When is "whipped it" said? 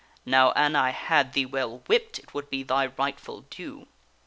1.85-2.33